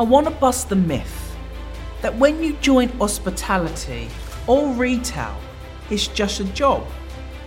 I 0.00 0.04
want 0.04 0.26
to 0.26 0.32
bust 0.32 0.70
the 0.70 0.76
myth 0.76 1.36
that 2.00 2.16
when 2.16 2.42
you 2.42 2.54
join 2.54 2.88
hospitality 2.90 4.08
or 4.46 4.72
retail, 4.72 5.36
it's 5.90 6.08
just 6.08 6.40
a 6.40 6.44
job. 6.44 6.86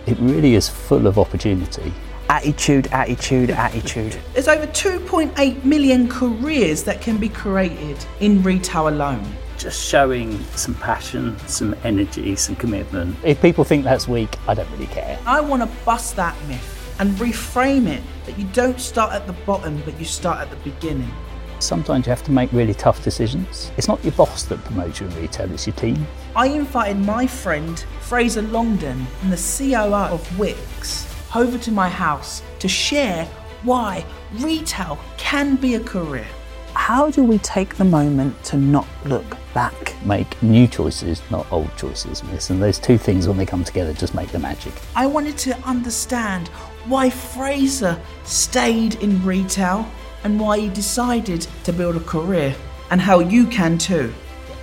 It 0.06 0.16
really 0.20 0.54
is 0.54 0.68
full 0.68 1.08
of 1.08 1.18
opportunity. 1.18 1.92
Attitude, 2.28 2.86
attitude, 2.92 3.50
attitude. 3.50 4.16
There's 4.32 4.46
over 4.46 4.66
2.8 4.68 5.64
million 5.64 6.08
careers 6.08 6.84
that 6.84 7.00
can 7.00 7.16
be 7.18 7.28
created 7.28 7.98
in 8.20 8.42
retail 8.44 8.88
alone. 8.88 9.26
Just 9.58 9.84
showing 9.84 10.38
some 10.54 10.74
passion, 10.76 11.36
some 11.48 11.74
energy, 11.82 12.36
some 12.36 12.54
commitment. 12.54 13.16
If 13.24 13.42
people 13.42 13.64
think 13.64 13.82
that's 13.82 14.06
weak, 14.06 14.36
I 14.46 14.54
don't 14.54 14.70
really 14.70 14.86
care. 14.86 15.18
I 15.26 15.40
want 15.40 15.62
to 15.62 15.84
bust 15.84 16.14
that 16.16 16.36
myth 16.46 16.94
and 17.00 17.10
reframe 17.16 17.88
it 17.88 18.02
that 18.24 18.38
you 18.38 18.44
don't 18.52 18.80
start 18.80 19.12
at 19.12 19.26
the 19.26 19.32
bottom, 19.32 19.82
but 19.84 19.98
you 19.98 20.04
start 20.04 20.38
at 20.38 20.50
the 20.50 20.70
beginning. 20.70 21.12
Sometimes 21.58 22.06
you 22.06 22.10
have 22.10 22.24
to 22.24 22.30
make 22.30 22.52
really 22.52 22.74
tough 22.74 23.02
decisions. 23.02 23.70
It's 23.76 23.88
not 23.88 24.02
your 24.04 24.12
boss 24.12 24.44
that 24.44 24.62
promotes 24.64 25.00
you 25.00 25.06
in 25.06 25.16
retail, 25.16 25.50
it's 25.52 25.66
your 25.66 25.76
team. 25.76 26.06
I 26.34 26.46
invited 26.48 26.98
my 26.98 27.26
friend 27.26 27.78
Fraser 28.00 28.42
Longden 28.42 29.06
and 29.22 29.32
the 29.32 29.36
COO 29.36 30.14
of 30.14 30.26
Wickes 30.36 31.06
over 31.34 31.58
to 31.58 31.72
my 31.72 31.88
house 31.88 32.42
to 32.58 32.68
share 32.68 33.24
why 33.62 34.04
retail 34.34 34.98
can 35.16 35.56
be 35.56 35.74
a 35.74 35.80
career. 35.80 36.26
How 36.74 37.10
do 37.10 37.24
we 37.24 37.38
take 37.38 37.76
the 37.76 37.84
moment 37.84 38.40
to 38.44 38.56
not 38.56 38.86
look 39.06 39.36
back? 39.54 39.94
Make 40.04 40.40
new 40.42 40.68
choices, 40.68 41.22
not 41.30 41.50
old 41.50 41.74
choices, 41.76 42.22
miss. 42.24 42.50
And 42.50 42.62
those 42.62 42.78
two 42.78 42.98
things, 42.98 43.26
when 43.26 43.38
they 43.38 43.46
come 43.46 43.64
together, 43.64 43.92
just 43.92 44.14
make 44.14 44.28
the 44.28 44.38
magic. 44.38 44.74
I 44.94 45.06
wanted 45.06 45.38
to 45.38 45.56
understand 45.66 46.48
why 46.86 47.10
Fraser 47.10 48.00
stayed 48.24 48.96
in 48.96 49.24
retail 49.24 49.90
and 50.24 50.38
why 50.40 50.58
he 50.58 50.68
decided 50.68 51.46
to 51.64 51.72
build 51.72 51.96
a 51.96 52.00
career 52.00 52.54
and 52.90 53.00
how 53.00 53.20
you 53.20 53.46
can 53.46 53.78
too. 53.78 54.12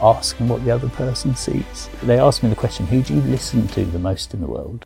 Asking 0.01 0.47
what 0.49 0.63
the 0.65 0.71
other 0.71 0.89
person 0.89 1.35
sees. 1.35 1.89
They 2.03 2.19
ask 2.19 2.43
me 2.43 2.49
the 2.49 2.55
question 2.55 2.85
who 2.87 3.01
do 3.01 3.13
you 3.13 3.21
listen 3.21 3.67
to 3.69 3.85
the 3.85 3.99
most 3.99 4.33
in 4.33 4.41
the 4.41 4.47
world? 4.47 4.85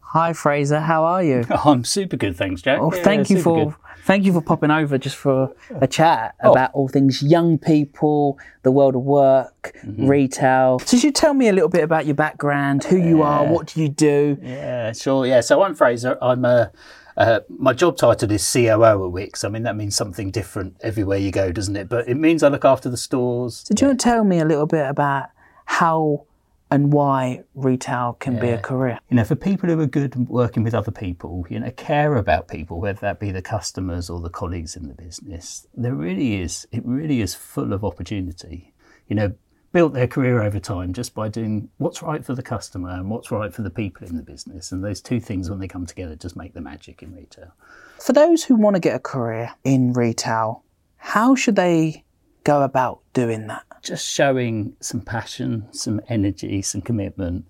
Hi 0.00 0.32
Fraser, 0.32 0.80
how 0.80 1.04
are 1.04 1.22
you? 1.24 1.44
I'm 1.64 1.84
super 1.84 2.16
good, 2.16 2.36
thanks, 2.36 2.62
Jack. 2.62 2.80
Well, 2.80 2.94
Yeah, 2.94 3.02
thank 3.02 3.30
you 3.30 3.40
for 3.42 3.66
good. 3.66 3.74
thank 4.04 4.24
you 4.24 4.32
for 4.32 4.40
popping 4.40 4.70
over 4.70 4.96
just 4.96 5.16
for 5.16 5.52
a 5.80 5.88
chat 5.88 6.36
Oh. 6.44 6.52
about 6.52 6.70
all 6.72 6.86
things 6.88 7.20
young 7.22 7.58
people, 7.58 8.38
the 8.62 8.70
world 8.70 8.94
of 8.94 9.02
work, 9.02 9.76
Mm-hmm. 9.84 10.06
retail. 10.06 10.78
So, 10.80 10.96
should 10.96 11.04
you 11.04 11.10
tell 11.12 11.34
me 11.34 11.48
a 11.48 11.52
little 11.52 11.68
bit 11.68 11.82
about 11.82 12.06
your 12.06 12.14
background, 12.14 12.84
who 12.84 12.96
you 12.96 13.22
are, 13.22 13.44
what 13.44 13.66
do 13.74 13.82
you 13.82 13.88
do? 13.88 14.38
Yeah, 14.40 14.92
sure. 14.92 15.26
Yeah, 15.26 15.40
so 15.40 15.62
I'm 15.62 15.74
Fraser. 15.74 16.16
I'm 16.22 16.44
a. 16.44 16.70
Uh, 17.16 17.40
my 17.48 17.72
job 17.72 17.96
title 17.96 18.30
is 18.32 18.52
COO 18.52 18.82
at 18.82 19.12
Wickes. 19.12 19.44
I 19.44 19.48
mean, 19.48 19.62
that 19.62 19.76
means 19.76 19.94
something 19.94 20.30
different 20.30 20.76
everywhere 20.80 21.18
you 21.18 21.30
go, 21.30 21.52
doesn't 21.52 21.76
it? 21.76 21.88
But 21.88 22.08
it 22.08 22.16
means 22.16 22.42
I 22.42 22.48
look 22.48 22.64
after 22.64 22.88
the 22.88 22.96
stores. 22.96 23.64
So, 23.66 23.74
do 23.74 23.84
you 23.84 23.88
want 23.88 24.00
to 24.00 24.04
tell 24.04 24.24
me 24.24 24.40
a 24.40 24.44
little 24.44 24.66
bit 24.66 24.88
about 24.88 25.30
how 25.64 26.26
and 26.70 26.92
why 26.92 27.44
retail 27.54 28.16
can 28.18 28.40
be 28.40 28.48
a 28.48 28.58
career? 28.58 28.98
You 29.08 29.16
know, 29.16 29.24
for 29.24 29.36
people 29.36 29.68
who 29.68 29.78
are 29.78 29.86
good 29.86 30.12
at 30.12 30.18
working 30.18 30.64
with 30.64 30.74
other 30.74 30.90
people, 30.90 31.46
you 31.48 31.60
know, 31.60 31.70
care 31.70 32.16
about 32.16 32.48
people, 32.48 32.80
whether 32.80 33.00
that 33.00 33.20
be 33.20 33.30
the 33.30 33.42
customers 33.42 34.10
or 34.10 34.20
the 34.20 34.30
colleagues 34.30 34.74
in 34.74 34.88
the 34.88 34.94
business, 34.94 35.68
there 35.74 35.94
really 35.94 36.40
is, 36.40 36.66
it 36.72 36.84
really 36.84 37.20
is 37.20 37.34
full 37.34 37.72
of 37.72 37.84
opportunity. 37.84 38.74
You 39.06 39.16
know, 39.16 39.34
built 39.74 39.92
their 39.92 40.06
career 40.06 40.42
over 40.42 40.58
time 40.58 40.94
just 40.94 41.14
by 41.14 41.28
doing 41.28 41.68
what's 41.76 42.00
right 42.00 42.24
for 42.24 42.34
the 42.34 42.42
customer 42.42 42.88
and 42.88 43.10
what's 43.10 43.30
right 43.30 43.52
for 43.52 43.60
the 43.60 43.70
people 43.70 44.06
in 44.06 44.16
the 44.16 44.22
business. 44.22 44.72
And 44.72 44.82
those 44.82 45.02
two 45.02 45.20
things, 45.20 45.50
when 45.50 45.58
they 45.58 45.68
come 45.68 45.84
together, 45.84 46.16
just 46.16 46.36
make 46.36 46.54
the 46.54 46.62
magic 46.62 47.02
in 47.02 47.14
retail. 47.14 47.52
For 48.00 48.14
those 48.14 48.44
who 48.44 48.54
want 48.54 48.76
to 48.76 48.80
get 48.80 48.96
a 48.96 49.00
career 49.00 49.52
in 49.64 49.92
retail, 49.92 50.64
how 50.96 51.34
should 51.34 51.56
they 51.56 52.04
go 52.44 52.62
about 52.62 53.00
doing 53.12 53.48
that? 53.48 53.64
just 53.84 54.10
showing 54.10 54.74
some 54.80 55.02
passion, 55.02 55.66
some 55.70 56.00
energy, 56.08 56.62
some 56.62 56.80
commitment, 56.80 57.44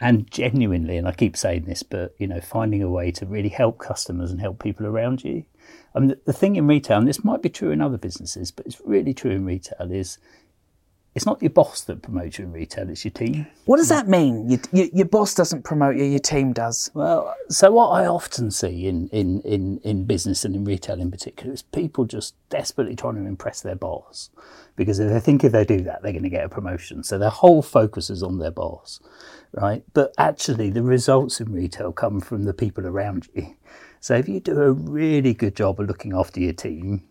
and 0.00 0.28
genuinely, 0.30 0.96
and 0.96 1.06
I 1.06 1.12
keep 1.12 1.36
saying 1.36 1.66
this, 1.66 1.82
but 1.82 2.14
you 2.18 2.26
know, 2.26 2.40
finding 2.40 2.82
a 2.82 2.90
way 2.90 3.12
to 3.12 3.26
really 3.26 3.50
help 3.50 3.78
customers 3.78 4.32
and 4.32 4.40
help 4.40 4.62
people 4.62 4.86
around 4.86 5.22
you. 5.22 5.44
I 5.94 6.00
mean, 6.00 6.08
the, 6.08 6.20
the 6.24 6.32
thing 6.32 6.56
in 6.56 6.66
retail, 6.66 6.98
and 6.98 7.06
this 7.06 7.22
might 7.22 7.42
be 7.42 7.48
true 7.48 7.70
in 7.70 7.80
other 7.80 7.98
businesses, 7.98 8.50
but 8.50 8.66
it's 8.66 8.80
really 8.84 9.14
true 9.14 9.30
in 9.30 9.44
retail, 9.44 9.92
is 9.92 10.18
it's 11.14 11.26
not 11.26 11.40
your 11.40 11.50
boss 11.50 11.82
that 11.82 12.02
promotes 12.02 12.38
you 12.38 12.44
in 12.44 12.52
retail; 12.52 12.88
it's 12.88 13.04
your 13.04 13.12
team. 13.12 13.46
What 13.66 13.76
does 13.76 13.88
that 13.88 14.08
mean? 14.08 14.50
You, 14.50 14.58
you, 14.72 14.90
your 14.92 15.06
boss 15.06 15.34
doesn't 15.34 15.62
promote 15.62 15.96
you, 15.96 16.04
your 16.04 16.18
team 16.18 16.52
does. 16.52 16.90
Well, 16.94 17.34
so 17.48 17.70
what 17.70 17.88
I 17.88 18.06
often 18.06 18.50
see 18.50 18.86
in, 18.86 19.08
in, 19.08 19.40
in, 19.42 19.78
in 19.84 20.04
business 20.04 20.44
and 20.44 20.54
in 20.56 20.64
retail 20.64 21.00
in 21.00 21.10
particular 21.10 21.52
is 21.52 21.62
people 21.62 22.04
just 22.04 22.34
desperately 22.48 22.96
trying 22.96 23.14
to 23.14 23.26
impress 23.26 23.60
their 23.60 23.76
boss 23.76 24.30
because 24.76 24.98
if 24.98 25.08
they 25.10 25.20
think 25.20 25.44
if 25.44 25.52
they 25.52 25.64
do 25.64 25.82
that, 25.82 26.02
they're 26.02 26.12
going 26.12 26.24
to 26.24 26.28
get 26.28 26.44
a 26.44 26.48
promotion. 26.48 27.04
So 27.04 27.18
their 27.18 27.30
whole 27.30 27.62
focus 27.62 28.10
is 28.10 28.22
on 28.22 28.38
their 28.38 28.50
boss, 28.50 29.00
right? 29.52 29.84
But 29.92 30.12
actually, 30.18 30.70
the 30.70 30.82
results 30.82 31.40
in 31.40 31.52
retail 31.52 31.92
come 31.92 32.20
from 32.20 32.44
the 32.44 32.54
people 32.54 32.86
around 32.86 33.28
you. 33.34 33.54
So 34.00 34.14
if 34.16 34.28
you 34.28 34.40
do 34.40 34.60
a 34.60 34.72
really 34.72 35.32
good 35.32 35.56
job 35.56 35.80
of 35.80 35.86
looking 35.86 36.12
after 36.12 36.40
your 36.40 36.52
team, 36.52 37.04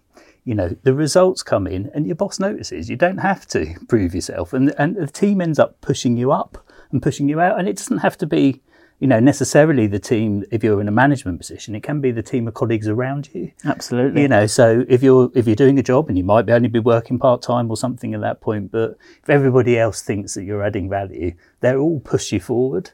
you 0.46 0.56
know 0.56 0.76
the 0.84 0.94
results 0.94 1.44
come 1.44 1.68
in 1.68 1.90
and 1.94 2.06
your 2.06 2.16
boss 2.16 2.40
notices 2.40 2.90
you 2.90 2.96
don't 2.96 3.18
have 3.18 3.46
to 3.48 3.76
prove 3.88 4.14
yourself 4.14 4.54
and 4.54 4.74
and 4.78 4.96
the 4.96 5.08
team 5.08 5.42
ends 5.42 5.60
up 5.60 5.80
pushing 5.82 6.18
you 6.18 6.32
up 6.32 6.66
and 6.92 7.02
pushing 7.02 7.30
you 7.30 7.40
out 7.40 7.60
and 7.60 7.68
it 7.68 7.78
doesn't 7.78 8.00
have 8.00 8.18
to 8.18 8.26
be 8.26 8.62
you 9.00 9.08
know 9.08 9.20
necessarily 9.20 9.88
the 9.88 10.00
team 10.00 10.44
if 10.52 10.64
you're 10.64 10.80
in 10.80 10.88
a 10.88 10.92
management 10.92 11.38
position 11.40 11.76
it 11.76 11.84
can 11.84 12.00
be 12.00 12.12
the 12.12 12.22
team 12.24 12.48
of 12.48 12.54
colleagues 12.54 12.88
around 12.88 13.30
you 13.34 13.52
Absolutely. 13.66 14.22
you 14.22 14.28
know 14.28 14.46
so 14.46 14.86
if 14.88 15.02
you're 15.02 15.32
if 15.34 15.48
you're 15.48 15.56
doing 15.56 15.80
a 15.80 15.84
job 15.84 16.08
and 16.08 16.18
you 16.18 16.24
might 16.24 16.46
be 16.46 16.54
only 16.54 16.70
be 16.70 16.80
working 16.80 17.18
part-time 17.18 17.70
or 17.70 17.78
something 17.78 18.14
at 18.14 18.22
that 18.22 18.40
point 18.42 18.72
but 18.72 18.98
if 19.22 19.30
everybody 19.30 19.78
else 19.78 20.02
thinks 20.02 20.36
that 20.36 20.44
you're 20.44 20.64
adding 20.64 20.90
value 20.90 21.34
they'll 21.62 21.80
all 21.80 22.00
push 22.00 22.32
you 22.32 22.40
forward 22.40 22.92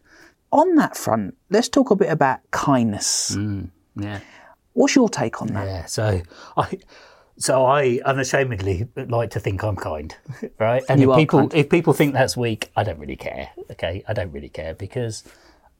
On 0.51 0.75
that 0.75 0.97
front, 0.97 1.37
let's 1.51 1.69
talk 1.69 1.91
a 1.91 1.95
bit 1.95 2.09
about 2.09 2.39
kindness. 2.49 3.35
Mm, 3.35 3.69
yeah 3.95 4.19
What's 4.73 4.95
your 4.95 5.09
take 5.09 5.41
on 5.41 5.47
that? 5.49 5.65
Yeah, 5.67 5.85
so 5.85 6.21
I 6.55 6.79
so 7.39 7.65
I 7.65 7.99
unashamedly 8.05 8.87
like 8.95 9.31
to 9.31 9.39
think 9.39 9.63
I'm 9.63 9.77
kind, 9.77 10.15
right? 10.59 10.83
And 10.89 10.99
You 11.01 11.13
if 11.13 11.17
people 11.17 11.39
kind. 11.39 11.53
if 11.55 11.69
people 11.69 11.93
think 11.93 12.13
that's 12.13 12.35
weak, 12.35 12.69
I 12.75 12.83
don't 12.83 12.99
really 12.99 13.15
care. 13.15 13.49
Okay, 13.71 14.03
I 14.07 14.13
don't 14.13 14.31
really 14.31 14.49
care 14.49 14.75
because 14.75 15.23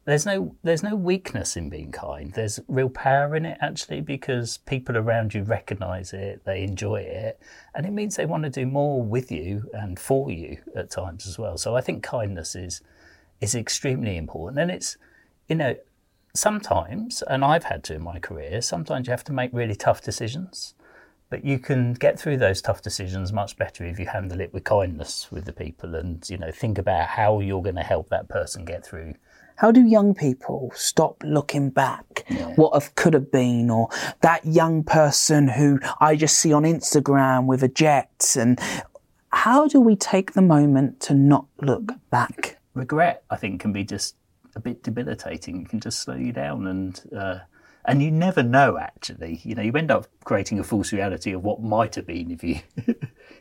there's 0.06 0.26
no 0.26 0.56
there's 0.64 0.84
no 0.84 0.96
weakness 0.96 1.58
in 1.58 1.70
being 1.70 1.92
kind. 1.92 2.34
There's 2.34 2.62
real 2.70 2.90
power 2.90 3.36
in 3.36 3.46
it 3.46 3.58
actually 3.62 4.00
because 4.00 4.58
people 4.60 4.98
around 4.98 5.34
you 5.34 5.44
recognise 5.44 6.14
it, 6.14 6.46
they 6.46 6.64
enjoy 6.64 7.02
it, 7.02 7.40
and 7.76 7.86
it 7.86 7.92
means 7.92 8.16
they 8.16 8.26
want 8.26 8.44
to 8.44 8.50
do 8.50 8.66
more 8.66 9.04
with 9.04 9.30
you 9.30 9.70
and 9.74 10.00
for 10.00 10.32
you 10.32 10.58
at 10.76 10.90
times 10.90 11.28
as 11.28 11.38
well. 11.38 11.58
So 11.58 11.76
I 11.76 11.82
think 11.82 12.04
kindness 12.04 12.56
is 12.56 12.82
is 13.42 13.54
extremely 13.54 14.16
important, 14.16 14.60
and 14.60 14.72
it's 14.72 14.98
you 15.50 15.56
know 15.58 15.76
sometimes, 16.34 17.22
and 17.24 17.44
I've 17.44 17.66
had 17.66 17.84
to 17.86 17.96
in 17.96 18.02
my 18.02 18.20
career, 18.20 18.62
sometimes 18.62 19.08
you 19.08 19.12
have 19.12 19.26
to 19.26 19.34
make 19.34 19.52
really 19.52 19.76
tough 19.76 20.02
decisions. 20.02 20.74
But 21.30 21.46
you 21.46 21.60
can 21.60 21.94
get 21.94 22.20
through 22.20 22.38
those 22.38 22.62
tough 22.62 22.82
decisions 22.82 23.32
much 23.32 23.56
better 23.56 23.86
if 23.86 24.00
you 24.00 24.08
handle 24.08 24.40
it 24.42 24.52
with 24.52 24.64
kindness 24.64 25.32
with 25.32 25.46
the 25.46 25.54
people 25.54 25.94
and, 25.94 26.28
you 26.28 26.38
know, 26.38 26.52
think 26.52 26.80
about 26.80 27.08
how 27.08 27.40
you're 27.40 27.62
going 27.62 27.76
to 27.76 27.84
help 27.84 28.10
that 28.10 28.28
person 28.28 28.66
get 28.66 28.84
through. 28.84 29.14
How 29.58 29.72
do 29.72 29.86
young 29.86 30.16
people 30.16 30.72
stop 30.74 31.22
looking 31.24 31.70
back? 31.70 32.26
What 32.56 32.74
have 32.74 32.96
could 32.96 33.14
have 33.14 33.30
been, 33.30 33.70
or 33.70 33.90
that 34.22 34.46
young 34.46 34.84
person 34.84 35.50
who 35.50 35.80
I 36.00 36.16
just 36.16 36.38
see 36.38 36.54
on 36.54 36.64
Instagram 36.64 37.46
with 37.46 37.62
a 37.62 37.68
jet? 37.68 38.36
And 38.40 38.58
how 39.32 39.68
do 39.68 39.82
we 39.82 39.98
take 39.98 40.32
the 40.32 40.42
moment 40.42 41.02
to 41.02 41.14
not 41.14 41.46
look 41.62 41.92
back? 42.10 42.58
Regret, 42.74 43.24
I 43.30 43.36
think, 43.36 43.60
can 43.60 43.74
be 43.74 43.84
just 43.84 44.16
a 44.56 44.62
bit 44.62 44.82
debilitating. 44.82 45.62
It 45.62 45.70
can 45.70 45.82
just 45.82 46.00
slow 46.00 46.16
you 46.16 46.32
down 46.32 46.66
and, 46.66 47.02
uh, 47.16 47.40
and 47.86 48.04
you 48.04 48.12
never 48.12 48.44
know 48.44 48.78
actually. 48.78 49.42
You 49.44 49.56
know, 49.56 49.62
you 49.62 49.72
end 49.74 49.92
up 49.92 50.08
creating 50.24 50.60
a 50.60 50.64
false 50.64 50.92
reality 50.92 51.32
of 51.32 51.44
what 51.44 51.62
might 51.62 51.96
have 51.96 52.06
been 52.06 52.32
if 52.32 52.44
you 52.44 52.60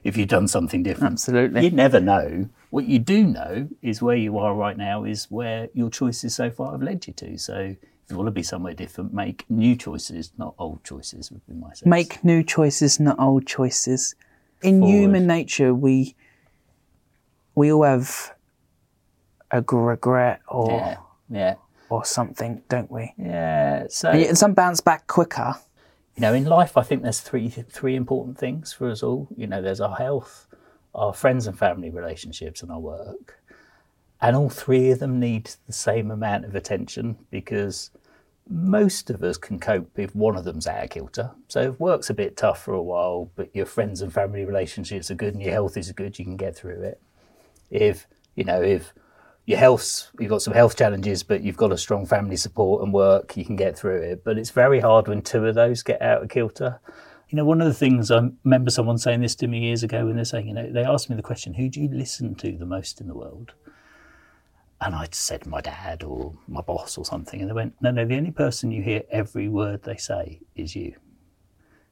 if 0.05 0.17
you'd 0.17 0.29
done 0.29 0.49
something 0.49 0.83
different. 0.83 1.15
Absolutely. 1.15 1.65
You 1.65 1.71
never 1.71 2.01
know. 2.01 2.49
What 2.71 2.85
you 2.85 2.99
do 2.99 3.27
know 3.27 3.69
is 3.83 4.03
where 4.03 4.17
you 4.17 4.39
are 4.39 4.55
right 4.55 4.77
now 4.77 5.05
is 5.05 5.27
where 5.31 5.69
your 5.75 5.91
choices 5.91 6.35
so 6.35 6.51
far 6.51 6.73
have 6.73 6.83
led 6.83 7.07
you 7.07 7.13
to. 7.15 7.39
So 7.39 7.55
if 7.55 8.11
you 8.11 8.17
want 8.17 8.29
to 8.29 8.33
be 8.33 8.43
somewhere 8.43 8.75
different, 8.75 9.13
make 9.13 9.45
new 9.51 9.77
choices, 9.77 10.33
not 10.39 10.55
old 10.59 10.83
choices, 10.85 11.31
would 11.31 11.47
be 11.47 11.55
my 11.55 11.69
sense. 11.69 11.87
Make 11.87 12.25
new 12.25 12.43
choices, 12.43 12.99
not 13.01 13.19
old 13.19 13.47
choices. 13.47 14.15
In 14.63 14.83
human 14.83 15.27
nature, 15.27 15.75
we 15.75 16.17
we 17.55 17.73
all 17.73 17.85
have 17.85 18.35
a 19.51 19.63
regret 19.63 20.41
or 20.49 20.81
Yeah. 20.81 20.97
Yeah. 21.31 21.55
Or 21.91 22.05
something, 22.05 22.63
don't 22.69 22.91
we? 22.91 23.15
Yeah. 23.19 23.87
So 23.89 24.11
And 24.11 24.39
some 24.39 24.55
bounce 24.55 24.81
back 24.81 25.07
quicker. 25.07 25.55
you 26.17 26.23
know, 26.23 26.35
in 26.35 26.45
life, 26.45 26.77
I 26.77 26.83
think 26.83 27.03
there's 27.03 27.21
three 27.21 27.49
three 27.49 27.97
important 27.97 28.39
things 28.39 28.73
for 28.73 28.91
us 28.91 29.03
all. 29.03 29.29
You 29.37 29.47
know, 29.47 29.63
there's 29.63 29.81
our 29.81 29.97
health, 29.97 30.47
our 30.95 31.13
friends 31.13 31.47
and 31.47 31.59
family 31.59 31.91
relationships, 31.91 32.63
and 32.63 32.71
our 32.71 32.81
work. 32.81 33.43
And 34.21 34.35
all 34.35 34.51
three 34.51 34.91
of 34.91 34.99
them 34.99 35.21
need 35.21 35.51
the 35.67 35.73
same 35.73 36.11
amount 36.11 36.45
of 36.45 36.57
attention 36.57 37.19
because 37.31 37.91
most 38.51 39.11
of 39.11 39.23
us 39.23 39.37
can 39.37 39.61
cope 39.61 39.97
if 39.99 40.15
one 40.17 40.35
of 40.37 40.45
them's 40.45 40.67
out 40.67 40.83
of 40.83 40.91
kilter. 40.91 41.31
So 41.49 41.61
if 41.61 41.79
work's 41.79 42.11
a 42.11 42.15
bit 42.15 42.37
tough 42.37 42.65
for 42.65 42.73
a 42.73 42.83
while, 42.83 43.31
but 43.37 43.55
your 43.55 43.67
friends 43.67 44.01
and 44.03 44.13
family 44.13 44.45
relationships 44.45 45.11
are 45.11 45.15
good 45.15 45.35
and 45.35 45.43
your 45.43 45.53
health 45.53 45.77
is 45.77 45.93
good, 45.93 46.19
you 46.19 46.25
can 46.25 46.37
get 46.37 46.57
through 46.57 46.83
it. 46.83 47.01
If 47.71 48.07
you 48.35 48.45
know 48.45 48.61
if 48.63 48.93
your 49.49 49.59
health's 49.59 50.11
you've 50.21 50.29
got 50.29 50.43
some 50.43 50.53
health 50.53 50.77
challenges, 50.77 51.23
but 51.23 51.41
you've 51.43 51.57
got 51.57 51.73
a 51.73 51.79
strong 51.79 52.05
family 52.05 52.37
support 52.37 52.83
and 52.83 52.93
work, 52.93 53.35
you 53.35 53.47
can 53.47 53.57
get 53.57 53.79
through 53.79 54.03
it. 54.03 54.23
But 54.23 54.37
it's 54.37 54.51
very 54.51 54.79
hard 54.79 55.09
when 55.09 55.23
two 55.23 55.47
of 55.47 55.55
those 55.55 55.83
get 55.83 56.03
out 56.03 56.23
of 56.23 56.29
kilter. 56.29 56.79
You 57.31 57.37
know, 57.37 57.47
one 57.47 57.63
of 57.63 57.67
the 57.67 57.73
things 57.73 58.11
I 58.11 58.29
remember 58.45 58.71
someone 58.71 58.99
saying 58.99 59.23
this 59.23 59.35
to 59.37 59.47
me 59.47 59.61
years 59.61 59.83
ago 59.83 60.05
when 60.05 60.17
they're 60.17 60.27
saying, 60.27 60.49
you 60.49 60.53
know, 60.53 60.71
they 60.71 60.85
asked 60.85 61.09
me 61.09 61.17
the 61.17 61.23
question, 61.23 61.55
who 61.55 61.71
do 61.71 61.81
you 61.81 61.89
listen 61.89 62.35
to 62.35 62.59
the 62.59 62.67
most 62.67 63.01
in 63.01 63.09
the 63.09 63.15
world? 63.15 63.55
And 64.83 64.95
I 64.95 65.09
said 65.13 65.47
my 65.47 65.63
dad 65.63 66.03
or 66.03 66.35
my 66.47 66.61
boss 66.61 66.99
or 66.99 67.07
something. 67.07 67.41
And 67.41 67.49
they 67.49 67.55
went, 67.55 67.75
no, 67.81 67.91
no, 67.91 68.05
the 68.05 68.19
only 68.19 68.33
person 68.33 68.71
you 68.71 68.83
hear 68.83 69.05
every 69.11 69.49
word 69.49 69.83
they 69.85 69.97
say 69.97 70.41
is 70.57 70.77
you. 70.77 70.95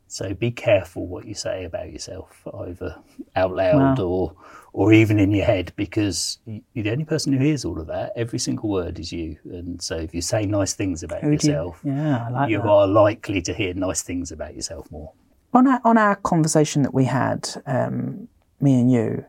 So 0.08 0.34
be 0.34 0.50
careful 0.50 1.06
what 1.06 1.26
you 1.26 1.34
say 1.34 1.64
about 1.64 1.92
yourself, 1.92 2.46
either 2.60 2.96
out 3.34 3.54
loud 3.54 3.98
wow. 3.98 4.04
or 4.04 4.36
or 4.72 4.92
even 4.92 5.18
in 5.18 5.30
your 5.30 5.46
head, 5.46 5.72
because 5.74 6.38
you're 6.44 6.84
the 6.84 6.92
only 6.92 7.04
person 7.04 7.32
who 7.32 7.38
hears 7.42 7.64
all 7.64 7.80
of 7.80 7.86
that. 7.86 8.12
Every 8.14 8.38
single 8.38 8.68
word 8.68 8.98
is 8.98 9.10
you. 9.10 9.38
And 9.44 9.80
so 9.80 9.96
if 9.96 10.14
you 10.14 10.20
say 10.20 10.44
nice 10.44 10.74
things 10.74 11.02
about 11.02 11.22
Who 11.22 11.32
yourself, 11.32 11.80
you, 11.82 11.92
yeah, 11.92 12.28
like 12.28 12.50
you 12.50 12.58
that. 12.58 12.68
are 12.68 12.86
likely 12.86 13.40
to 13.42 13.54
hear 13.54 13.72
nice 13.72 14.02
things 14.02 14.30
about 14.30 14.54
yourself 14.54 14.90
more. 14.90 15.12
On 15.54 15.66
our, 15.66 15.80
on 15.84 15.96
our 15.96 16.16
conversation 16.16 16.82
that 16.82 16.92
we 16.92 17.04
had, 17.06 17.48
um, 17.64 18.28
me 18.60 18.78
and 18.78 18.92
you, 18.92 19.24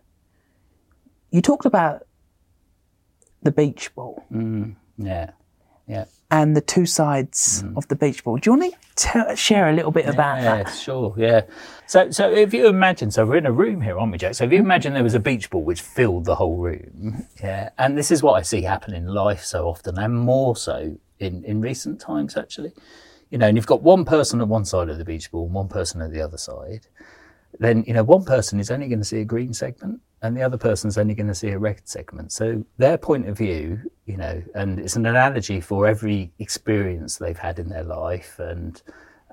you 1.32 1.42
talked 1.42 1.66
about 1.66 2.06
the 3.42 3.52
beach 3.52 3.96
ball. 3.96 4.26
Mm, 4.32 4.76
yeah, 4.98 5.32
yeah. 5.88 6.06
And 6.30 6.58
the 6.58 6.62
two 6.62 6.86
sides 6.86 7.64
mm. 7.64 7.78
of 7.78 7.88
the 7.88 7.96
beach 7.96 8.24
ball. 8.24 8.38
Do 8.38 8.52
you 8.52 8.58
want 8.58 8.76
to 8.96 9.36
share 9.38 9.70
a 9.70 9.74
little 9.74 9.92
bit 9.92 10.06
yeah, 10.06 10.12
about 10.12 10.42
that? 10.42 10.66
Yeah, 10.68 10.74
sure, 10.74 11.16
yeah. 11.18 11.42
So, 11.86 12.12
so 12.12 12.30
if 12.30 12.54
you 12.54 12.68
imagine, 12.68 13.12
so 13.12 13.26
we're 13.26 13.38
in 13.38 13.46
a 13.46 13.52
room 13.52 13.80
here, 13.80 13.98
aren't 13.98 14.12
we, 14.12 14.18
Jack? 14.18 14.36
So 14.36 14.44
if 14.44 14.52
you 14.52 14.60
imagine 14.60 14.94
there 14.94 15.04
was 15.04 15.14
a 15.14 15.22
beach 15.22 15.50
ball 15.50 15.64
which 15.64 15.80
filled 15.82 16.26
the 16.26 16.36
whole 16.36 16.58
room, 16.58 17.26
yeah, 17.42 17.70
and 17.78 17.98
this 17.98 18.12
is 18.12 18.22
what 18.22 18.34
I 18.34 18.42
see 18.42 18.64
happen 18.64 18.94
in 18.94 19.08
life 19.08 19.44
so 19.44 19.70
often, 19.70 19.98
and 19.98 20.20
more 20.20 20.58
so 20.58 20.98
in, 21.20 21.46
in 21.46 21.62
recent 21.62 22.02
times, 22.02 22.36
actually. 22.36 22.74
You 23.30 23.38
know, 23.38 23.48
and 23.48 23.58
you've 23.58 23.66
got 23.66 23.82
one 23.82 24.04
person 24.04 24.42
at 24.42 24.48
one 24.48 24.66
side 24.66 24.90
of 24.90 24.98
the 24.98 25.06
beach 25.06 25.32
ball 25.32 25.46
and 25.46 25.54
one 25.54 25.70
person 25.70 26.02
at 26.02 26.12
the 26.12 26.22
other 26.22 26.38
side. 26.38 26.88
Then, 27.60 27.84
you 27.88 27.94
know, 27.94 28.04
one 28.04 28.24
person 28.24 28.60
is 28.60 28.70
only 28.70 28.88
going 28.88 29.00
to 29.00 29.06
see 29.06 29.22
a 29.22 29.26
green 29.26 29.54
segment 29.54 30.02
and 30.22 30.36
the 30.36 30.44
other 30.44 30.58
person's 30.58 30.98
only 30.98 31.14
going 31.14 31.28
to 31.28 31.36
see 31.36 31.50
a 31.50 31.60
red 31.60 31.82
segment. 31.88 32.32
So 32.32 32.64
their 32.78 32.98
point 32.98 33.28
of 33.28 33.38
view, 33.38 33.80
you 34.06 34.18
know, 34.18 34.42
and 34.56 34.80
it's 34.80 34.96
an 34.96 35.06
analogy 35.06 35.62
for 35.62 35.88
every 35.88 36.32
experience 36.40 37.18
they've 37.18 37.38
had 37.38 37.60
in 37.60 37.70
their 37.70 37.84
life 37.84 38.40
and 38.40 38.82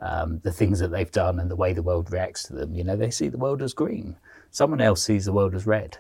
um, 0.00 0.40
the 0.40 0.52
things 0.52 0.78
that 0.80 0.88
they've 0.90 1.10
done 1.10 1.38
and 1.38 1.50
the 1.50 1.56
way 1.56 1.72
the 1.72 1.82
world 1.82 2.10
reacts 2.10 2.44
to 2.44 2.54
them. 2.54 2.74
You 2.74 2.84
know, 2.84 2.96
they 2.96 3.10
see 3.10 3.28
the 3.28 3.38
world 3.38 3.62
as 3.62 3.72
green. 3.72 4.16
Someone 4.50 4.80
else 4.80 5.02
sees 5.02 5.24
the 5.24 5.32
world 5.32 5.54
as 5.54 5.66
red. 5.66 5.98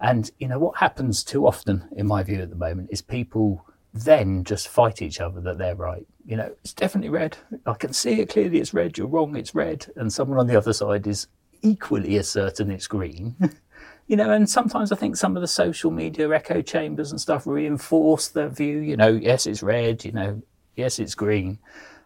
And, 0.00 0.30
you 0.38 0.48
know, 0.48 0.58
what 0.58 0.78
happens 0.78 1.24
too 1.24 1.46
often, 1.46 1.88
in 1.96 2.06
my 2.06 2.22
view 2.22 2.40
at 2.40 2.50
the 2.50 2.56
moment, 2.56 2.88
is 2.92 3.02
people 3.02 3.66
then 3.92 4.44
just 4.44 4.68
fight 4.68 5.02
each 5.02 5.20
other 5.20 5.40
that 5.40 5.58
they're 5.58 5.74
right. 5.74 6.06
You 6.24 6.36
know, 6.36 6.54
it's 6.62 6.72
definitely 6.72 7.10
red. 7.10 7.36
I 7.66 7.74
can 7.74 7.92
see 7.92 8.20
it 8.20 8.28
clearly, 8.28 8.58
it's 8.58 8.74
red. 8.74 8.96
You're 8.96 9.06
wrong, 9.06 9.34
it's 9.34 9.54
red. 9.54 9.86
And 9.96 10.12
someone 10.12 10.38
on 10.38 10.46
the 10.46 10.56
other 10.56 10.72
side 10.72 11.06
is 11.06 11.26
equally 11.62 12.16
as 12.16 12.28
certain 12.28 12.70
it's 12.70 12.86
green. 12.86 13.36
you 14.06 14.16
know, 14.16 14.30
and 14.30 14.48
sometimes 14.48 14.90
I 14.90 14.96
think 14.96 15.16
some 15.16 15.36
of 15.36 15.42
the 15.42 15.48
social 15.48 15.90
media 15.90 16.30
echo 16.30 16.62
chambers 16.62 17.10
and 17.10 17.20
stuff 17.20 17.46
reinforce 17.46 18.28
their 18.28 18.48
view. 18.48 18.78
You 18.78 18.96
know, 18.96 19.08
yes, 19.08 19.46
it's 19.46 19.62
red. 19.62 20.04
You 20.04 20.12
know, 20.12 20.42
yes, 20.76 20.98
it's 20.98 21.14
green. 21.14 21.58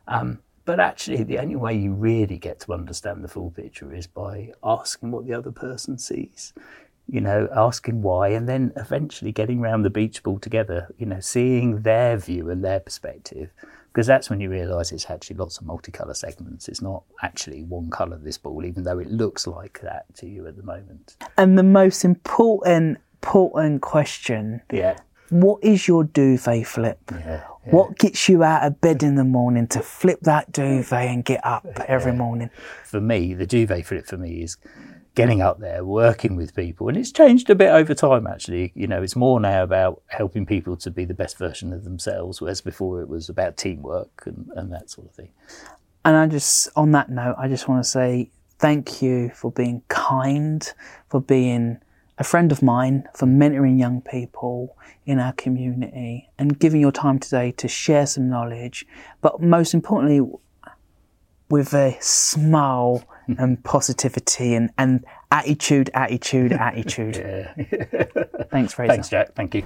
Um, 0.08 0.40
but 0.64 0.80
actually, 0.80 1.22
the 1.24 1.38
only 1.38 1.56
way 1.56 1.74
you 1.74 1.92
really 1.92 2.38
get 2.38 2.60
to 2.60 2.72
understand 2.72 3.22
the 3.22 3.28
full 3.28 3.50
picture 3.50 3.92
is 3.92 4.06
by 4.06 4.52
asking 4.62 5.10
what 5.10 5.26
the 5.26 5.34
other 5.34 5.50
person 5.50 5.98
sees. 5.98 6.52
You 7.08 7.20
know, 7.20 7.48
asking 7.54 8.02
why, 8.02 8.28
and 8.28 8.48
then 8.48 8.72
eventually 8.76 9.32
getting 9.32 9.60
around 9.60 9.82
the 9.82 9.90
beach 9.90 10.22
ball 10.22 10.38
together. 10.38 10.88
You 10.98 11.06
know, 11.06 11.20
seeing 11.20 11.82
their 11.82 12.16
view 12.16 12.48
and 12.50 12.64
their 12.64 12.80
perspective, 12.80 13.50
because 13.92 14.06
that's 14.06 14.30
when 14.30 14.40
you 14.40 14.48
realise 14.48 14.90
it's 14.90 15.10
actually 15.10 15.36
lots 15.36 15.58
of 15.58 15.64
multicolour 15.64 16.16
segments. 16.16 16.66
It's 16.66 16.80
not 16.80 17.02
actually 17.20 17.62
one 17.62 17.90
colour 17.90 18.16
of 18.16 18.24
this 18.24 18.38
ball, 18.38 18.64
even 18.64 18.84
though 18.84 18.98
it 18.98 19.10
looks 19.10 19.46
like 19.46 19.80
that 19.82 20.06
to 20.16 20.26
you 20.26 20.46
at 20.46 20.56
the 20.56 20.62
moment. 20.62 21.16
And 21.36 21.58
the 21.58 21.62
most 21.62 22.04
important 22.04 22.98
important 23.22 23.80
question 23.82 24.60
yeah 24.72 24.96
what 25.32 25.64
is 25.64 25.88
your 25.88 26.04
duvet 26.04 26.66
flip? 26.66 27.00
Yeah, 27.10 27.18
yeah. 27.18 27.72
What 27.72 27.98
gets 27.98 28.28
you 28.28 28.44
out 28.44 28.66
of 28.66 28.82
bed 28.82 29.02
in 29.02 29.14
the 29.14 29.24
morning 29.24 29.66
to 29.68 29.80
flip 29.80 30.20
that 30.22 30.52
duvet 30.52 31.08
and 31.08 31.24
get 31.24 31.40
up 31.42 31.66
every 31.88 32.12
yeah. 32.12 32.18
morning? 32.18 32.50
For 32.84 33.00
me, 33.00 33.32
the 33.32 33.46
duvet 33.46 33.86
flip 33.86 34.06
for 34.06 34.18
me 34.18 34.42
is 34.42 34.58
getting 35.14 35.40
out 35.40 35.60
there, 35.60 35.84
working 35.84 36.36
with 36.36 36.54
people, 36.54 36.88
and 36.88 36.96
it's 36.96 37.12
changed 37.12 37.50
a 37.50 37.54
bit 37.54 37.70
over 37.70 37.94
time. 37.94 38.26
Actually, 38.26 38.72
you 38.74 38.86
know, 38.86 39.02
it's 39.02 39.16
more 39.16 39.40
now 39.40 39.62
about 39.62 40.02
helping 40.08 40.46
people 40.46 40.76
to 40.76 40.90
be 40.90 41.04
the 41.04 41.14
best 41.14 41.38
version 41.38 41.72
of 41.72 41.84
themselves, 41.84 42.40
whereas 42.40 42.60
before 42.60 43.00
it 43.00 43.08
was 43.08 43.28
about 43.28 43.56
teamwork 43.56 44.22
and, 44.26 44.50
and 44.54 44.72
that 44.72 44.90
sort 44.90 45.08
of 45.08 45.14
thing. 45.14 45.30
And 46.04 46.16
I 46.16 46.26
just, 46.26 46.68
on 46.74 46.92
that 46.92 47.10
note, 47.10 47.36
I 47.38 47.48
just 47.48 47.68
want 47.68 47.84
to 47.84 47.88
say 47.88 48.30
thank 48.58 49.02
you 49.02 49.30
for 49.30 49.52
being 49.52 49.82
kind, 49.88 50.72
for 51.08 51.20
being 51.20 51.78
a 52.18 52.24
friend 52.24 52.52
of 52.52 52.62
mine 52.62 53.04
for 53.14 53.26
mentoring 53.26 53.78
young 53.78 54.00
people 54.00 54.76
in 55.04 55.18
our 55.18 55.32
community 55.32 56.30
and 56.38 56.58
giving 56.58 56.80
your 56.80 56.92
time 56.92 57.18
today 57.18 57.50
to 57.52 57.66
share 57.66 58.06
some 58.06 58.28
knowledge, 58.28 58.86
but 59.20 59.40
most 59.40 59.74
importantly, 59.74 60.20
with 61.52 61.74
a 61.74 61.94
smile 62.00 63.04
hmm. 63.26 63.34
and 63.38 63.62
positivity 63.62 64.54
and, 64.54 64.70
and 64.78 65.04
attitude, 65.30 65.90
attitude, 65.92 66.50
attitude. 66.68 67.16
yeah. 67.16 68.04
Thanks, 68.50 68.72
Fraser. 68.72 68.92
Thanks, 68.92 69.10
Jack. 69.10 69.34
Thank 69.34 69.56
you. 69.56 69.62